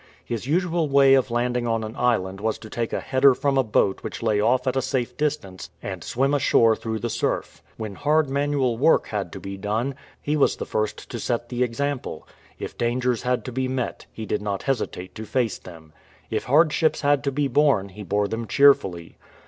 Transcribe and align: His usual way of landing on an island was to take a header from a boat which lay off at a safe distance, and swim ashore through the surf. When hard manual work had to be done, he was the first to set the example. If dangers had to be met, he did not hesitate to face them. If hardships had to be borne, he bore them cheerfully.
His 0.25 0.47
usual 0.47 0.89
way 0.89 1.13
of 1.13 1.29
landing 1.29 1.67
on 1.67 1.83
an 1.83 1.95
island 1.95 2.41
was 2.41 2.57
to 2.57 2.71
take 2.71 2.91
a 2.91 2.99
header 2.99 3.35
from 3.35 3.55
a 3.55 3.63
boat 3.63 4.01
which 4.01 4.23
lay 4.23 4.41
off 4.41 4.65
at 4.65 4.75
a 4.75 4.81
safe 4.81 5.15
distance, 5.15 5.69
and 5.83 6.03
swim 6.03 6.33
ashore 6.33 6.75
through 6.75 6.97
the 6.97 7.07
surf. 7.11 7.61
When 7.77 7.93
hard 7.93 8.27
manual 8.27 8.79
work 8.79 9.09
had 9.09 9.31
to 9.33 9.39
be 9.39 9.57
done, 9.57 9.93
he 10.19 10.35
was 10.35 10.55
the 10.55 10.65
first 10.65 11.07
to 11.11 11.19
set 11.19 11.49
the 11.49 11.61
example. 11.61 12.27
If 12.57 12.79
dangers 12.79 13.21
had 13.21 13.45
to 13.45 13.51
be 13.51 13.67
met, 13.67 14.07
he 14.11 14.25
did 14.25 14.41
not 14.41 14.63
hesitate 14.63 15.13
to 15.13 15.23
face 15.23 15.59
them. 15.59 15.93
If 16.31 16.45
hardships 16.45 17.01
had 17.01 17.23
to 17.25 17.31
be 17.31 17.47
borne, 17.47 17.89
he 17.89 18.01
bore 18.01 18.27
them 18.27 18.47
cheerfully. 18.47 19.17